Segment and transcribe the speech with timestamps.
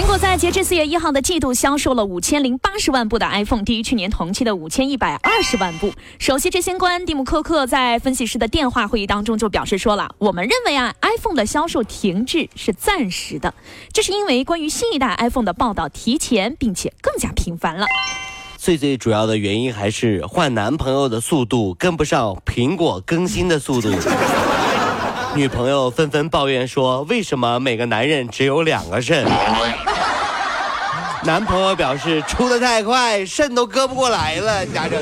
[0.00, 5.92] 苹果在截至四月一号的季度销售了五千零八十万部的 iPhone，低于去年同期的五千一百二十万部。
[6.18, 13.52] 首席执行官蒂姆·科克在分析师的电话会议当中就表示说了：“我们认为啊，iPhone 的销售停滞是暂时的，
[13.92, 17.86] 这是因为关于新一代 iPhone 的报道提前并且更加频繁了。
[18.56, 23.92] 最最主要的原因还是换男朋友的速度跟不上苹果更新的速度。”
[25.32, 29.24] 女朋友纷纷抱怨说：“为什么每个男人只有两个肾？”
[31.22, 35.00] 男朋友表示：“出的太快，肾都割不过来了。”家政。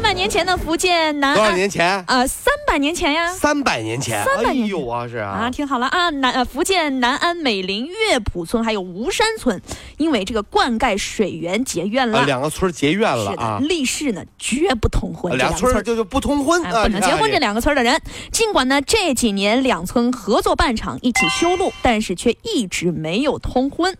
[0.00, 2.02] 三百年前的福建南安，多少年前？
[2.06, 3.30] 呃，三百年前呀。
[3.34, 4.24] 三百年前。
[4.24, 5.28] 三百年有啊，是啊。
[5.28, 9.60] 啊，听好了啊，南呃福建南安美林乐浦村还有吴山村，
[9.98, 12.24] 因为这个灌溉水源结怨了。
[12.24, 13.58] 两个村结怨了啊。
[13.60, 15.36] 立誓呢，绝不通婚。
[15.36, 17.30] 两村就就不通婚，不能结婚。
[17.30, 18.00] 这两个村的人，
[18.32, 23.94] 尽管呢这几年两村合作办厂，一起修路，但是却一直没有通婚。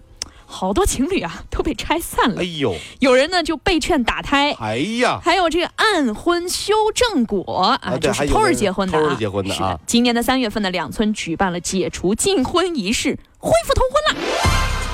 [0.50, 2.40] 好多情侣啊都被拆散了。
[2.40, 4.50] 哎呦，有人呢就被劝打胎。
[4.58, 9.00] 哎呀，还有这个暗婚修正果啊，就是偷着结婚的。
[9.00, 9.78] 偷着结婚的啊。
[9.86, 14.26] 今年的三月份呢，两村举办了解除禁婚仪式，恢复通婚了。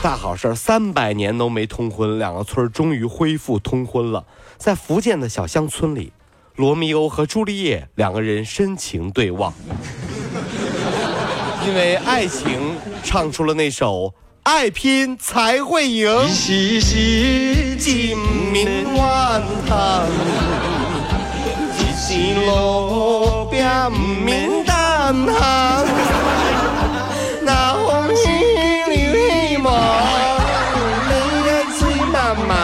[0.02, 4.26] 大好事，三百年都没通婚，两个村终于恢复通婚了。
[4.58, 6.12] 在福建的小乡村里，
[6.54, 9.54] 罗密欧和朱丽叶两个人深情对望，
[11.66, 14.12] 因为爱情唱出了那首。
[14.46, 16.08] 爱拼才会赢。
[16.48, 18.16] 一时金
[18.52, 20.06] 面万堂，
[21.76, 24.48] 一时路边唔免
[28.14, 29.66] 希望，
[31.08, 31.80] 你一醉
[32.12, 32.54] 难忘。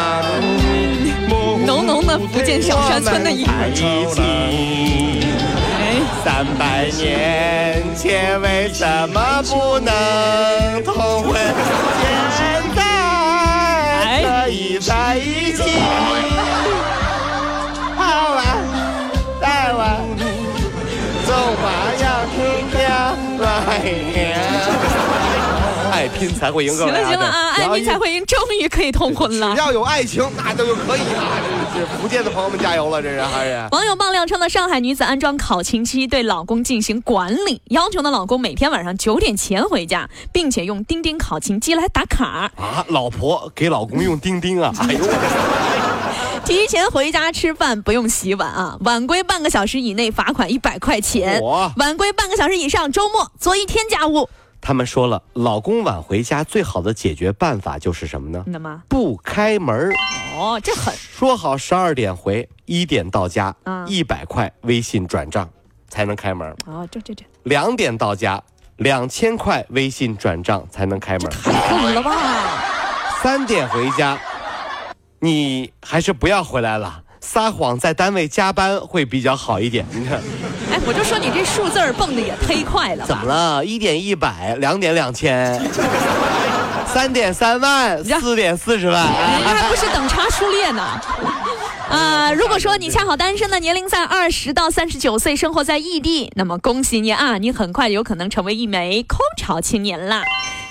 [1.66, 3.44] 浓浓的福建小山村的意
[3.74, 5.11] 境。
[6.24, 9.92] 三百年前为什么不能
[10.84, 10.94] 通
[11.24, 11.34] 婚？
[12.36, 12.80] 现在
[14.22, 15.62] 可以在一起，
[17.96, 18.44] 好玩，
[19.40, 19.98] 再玩，
[21.26, 21.64] 总还
[22.00, 22.04] 要
[22.36, 22.38] 天
[22.70, 22.78] 天
[23.40, 25.01] 来。
[26.02, 27.50] 爱拼才会赢，行了行了啊！
[27.52, 29.54] 爱拼才会赢，终于可以通婚了。
[29.54, 31.38] 只 要有爱情，那就就可以了。
[31.72, 33.68] 这是福建的朋友们加油了，这是还是。
[33.70, 42.50] 网友爆料称呢，上海女子安装考勤机对老公进行管理，要求呢老公每天晚上九点前回家，并且用钉钉考勤机来打卡。
[42.56, 44.74] 啊，老婆给老公用钉钉啊！
[44.82, 48.76] 哎呦我，提前回家吃饭不用洗碗啊！
[48.80, 51.40] 晚归半个小时以内罚款一百块钱，
[51.76, 54.28] 晚归半个小时以上周末做一天家务。
[54.64, 58.44] 他们说了，老公晚回家最好的解决办法就是什么呢？
[58.88, 59.92] 不开门
[60.36, 60.94] 哦，这很。
[60.94, 63.54] 说好十二点回，一点到家，
[63.88, 65.50] 一百块微信转账
[65.88, 66.48] 才能开门。
[66.66, 67.24] 哦，这这这。
[67.42, 68.40] 两点到家，
[68.76, 71.28] 两千块微信转账才能开门。
[71.28, 72.12] 太狠了吧！
[73.20, 74.16] 三点回家，
[75.18, 77.02] 你还是不要回来了。
[77.20, 80.20] 撒谎在单位加班会比较好一点，你看。
[80.72, 83.04] 哎，我就说你这数字儿蹦的也忒快了。
[83.04, 83.62] 怎么了？
[83.62, 85.60] 一点一百，两点两千，
[86.86, 89.06] 三点三万，四点四十万，
[89.38, 90.82] 你还不是等差数列呢？
[91.90, 100.22] 啊，如果说你恰好单身的年龄在二十到三十九岁，生活在异地，那么恭喜你啊，你很快有可能成为一枚空巢青年啦。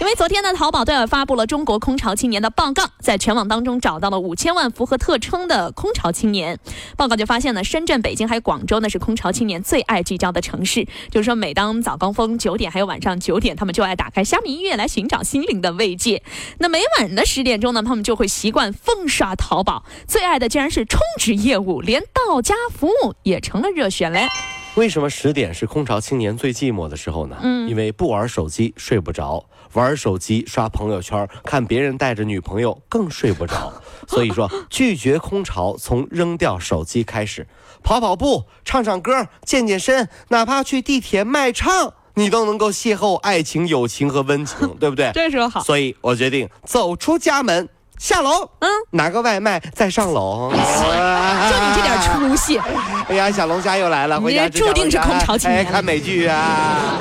[0.02, 6.58] 因为昨天呢，淘宝对外发布了中国空巢青年的报告，在全网当中找到了五千万符合特征的空巢青年。
[6.98, 10.88] 报告就发现呢，深圳、北京还有广州呢是空巢青年最爱聚焦的城市。
[11.12, 16.24] 就是说，每当早高峰九点还有晚上九点，他们就爱打开虾米音乐来寻找心灵的慰藉。
[16.58, 24.28] 那每晚的十点钟呢，他们就会习惯疯刷淘宝，最爱的竟然是充值业务，连到家服务也成了热选嘞。
[24.76, 27.38] 为什么十点是空巢青年最寂寞的时候呢？
[27.42, 33.74] 嗯，因为不玩手机睡不着，玩手机刷朋友圈看别人带着女朋友更睡不着。
[34.08, 37.46] 所以说，拒绝空巢从扔掉手机开始，
[37.84, 45.12] 跑跑步、唱唱歌、健健身，哪怕去地铁卖唱，你都能够邂逅爱情、友情和温情，对不对？
[45.14, 45.62] 这说好。
[45.62, 47.68] 所以我决定走出家门。
[48.02, 50.50] 下楼，嗯，拿个外卖再上楼。
[50.58, 52.60] 就你这点出息！
[53.08, 55.64] 哎呀，小龙虾又来了，回家注定是空巢青年。
[55.64, 56.98] 看美剧啊。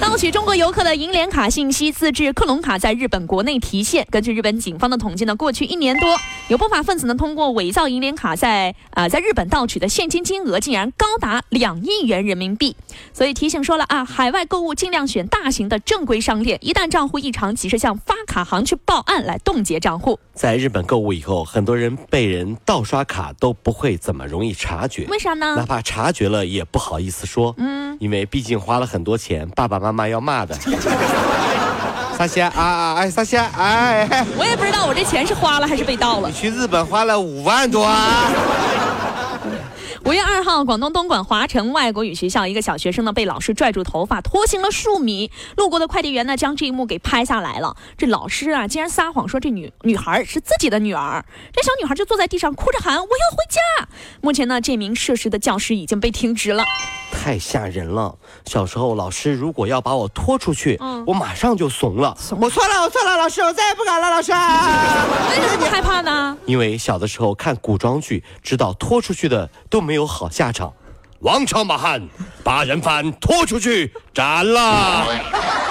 [0.00, 4.06] 盗取中国游客的银联卡信息，自制克隆卡在日本国内提现。
[4.10, 6.16] 根据日本警方的统计呢，过去一年多，
[6.48, 12.74] 有不法分子呢通过伪造银联卡在啊在日本盗取的现金金额竟然高达两亿元人民币。
[13.12, 20.18] 所以提醒说了啊，海外购物尽量选大型的正规商店，一旦账户异常，及时向发卡行去报案来冻结账户。
[20.32, 25.56] 在日本购物以后，很多人被人盗刷卡都不会怎么容易察觉，为啥呢？
[25.56, 30.54] 哪怕察觉了也不好意思说，嗯，因为毕竟花了很多钱，爸爸妈妈妈要骂的。
[32.16, 36.28] 撒仙啊啊哎，撒仙哎，我也不知道我这钱是花了还是被盗了。
[36.28, 38.28] 你去日本花了五万多啊。
[40.04, 47.76] 五月二号，广东东莞华城外国语学校一个小学生呢被老师拽住头发拖行了数米，路过的快递员呢将这一幕给拍下来了。
[47.96, 53.88] 这老师啊竟然撒谎说这女女孩是自己的女儿，这小女孩就坐在地上哭着喊我要回家。
[54.20, 56.64] 目前呢这名涉事的教师已经被停职了。
[57.10, 58.14] 太吓人了！
[58.46, 62.16] 小时候老师如果要把我拖出去，嗯，我马上就怂了。
[62.40, 64.32] 我错了，我错了，老师，我再也不敢了，老师。
[64.32, 66.36] 为什么害怕呢？
[66.46, 70.72] 因为小的时候看古装剧，知道拖出去的都没有好下场。
[71.20, 72.08] 王朝马汉
[72.44, 75.04] 把人犯拖出去斩了。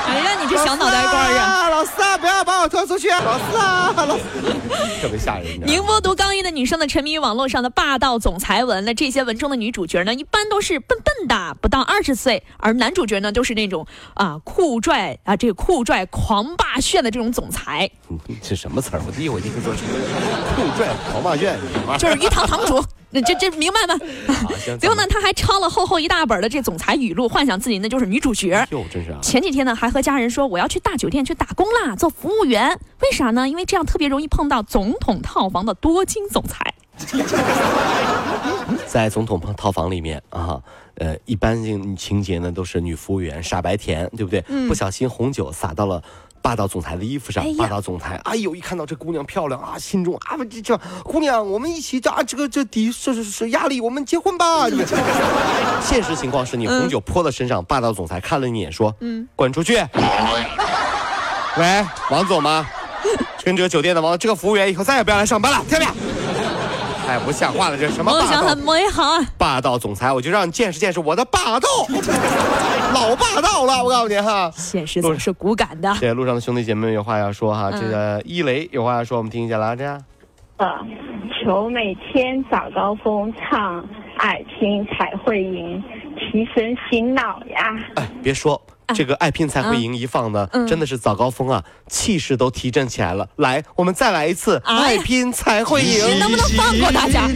[0.07, 1.69] 哎呀，你这小脑袋瓜呀！
[1.69, 3.09] 老四啊，不要把我拖出去！
[3.09, 4.23] 老四啊，老四，
[5.01, 5.59] 特别吓人。
[5.65, 8.85] 宁波读高一的女生呢，沉迷于网络上的霸道总裁文。
[8.85, 17.89] 那这些文中的女主角呢，一般都是笨笨的，不到二十岁；而男主角呢，都是那种啊酷拽啊这个酷拽狂霸炫的这种总裁。
[18.41, 19.01] 这什么词儿？
[19.05, 19.81] 我第一回听说是
[20.55, 21.57] 酷拽狂霸炫，
[21.99, 22.83] 就是鱼塘堂主。
[23.19, 23.99] 那这这明白吗？
[24.79, 28.63] 最后呢，他还抄了厚厚一大本的这总裁语录，幻想自己那就是女主角。
[28.69, 29.17] 哟，真是啊！
[29.21, 32.79] 前几天呢，还和家人说我要去大酒店去打工啦，做服务员。
[33.01, 33.49] 为啥呢？
[33.49, 36.73] 因为这样特别容易碰到总统套房的多金总裁。
[38.85, 40.61] 在总统套房里面啊，
[40.95, 44.41] 呃，一般性情节呢都是女服务员傻白甜，对不对？
[44.67, 46.03] 不小心红酒洒到了。
[46.47, 54.65] 霸道总裁的衣服上，霸道总裁，哎呦，一看到这姑娘漂亮啊，心中啊，这这姑娘，我们一起啊，这个这抵是是是压力，我们结婚吧。
[55.81, 59.75] 现实情况是你红酒泼到身上，霸道总裁看了你一眼，说，嗯，滚出去。
[61.57, 62.65] 喂，王总吗？
[63.37, 65.91] 春哲酒店的王，这个服务员以后再也不要来上班了，听见没有？
[67.05, 68.09] 太不像话了，这什么？
[68.09, 69.19] 梦想很美好啊！
[69.37, 71.67] 霸道总裁，我就让你见识见识我的霸道，
[72.93, 73.83] 老霸道了！
[73.83, 75.95] 我告诉你哈，现实总是骨感的。
[75.99, 80.03] 这路上的兄弟姐妹有话要说哈，这个一雷有话要说，我们听一下来，这样。
[80.57, 80.67] 呃，
[81.43, 83.81] 求每天早高峰唱
[84.17, 85.83] 《爱拼才会赢》，
[86.31, 87.77] 提神醒脑呀！
[87.95, 88.61] 哎，别说。
[88.95, 93.27] 这个爱拼才会赢，一放呢，真的是早高峰啊，气势都提振起来了。
[93.35, 97.27] 来，我们再来一次，爱拼才会赢，能不能放过大家？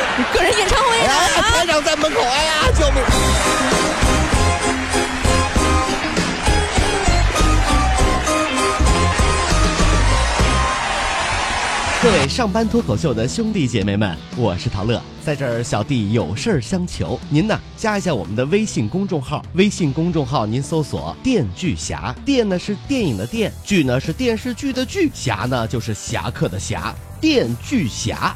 [0.33, 1.41] 个人演唱会啊！
[1.53, 3.01] 台长在门口，哎呀，救命！
[12.03, 28.35] 各位上班脱口秀的兄弟姐妹们，我是陶乐，在这儿小弟有事儿相求，您呢加一下我们的微信公众号，微信公众号您搜索“电锯侠”，电呢是电影的电，剧呢是电视剧的剧，侠呢就是侠客的侠，电锯侠。